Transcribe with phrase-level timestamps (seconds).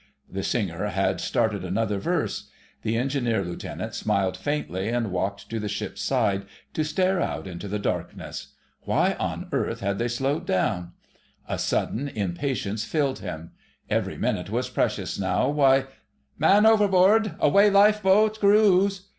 [0.27, 2.49] The singer had started another verse;
[2.81, 7.67] the Engineer Lieutenant smiled faintly, and walked to the ship's side to stare out into
[7.67, 8.55] the darkness.
[8.81, 10.93] Why on earth had they slowed down?
[11.47, 13.51] A sudden impatience filled him.
[13.91, 15.49] Every minute was precious now.
[15.49, 15.85] Why——
[16.35, 17.35] "MAN OVERBOARD.
[17.39, 18.89] AWAY LIFEBOAT'S CREW!"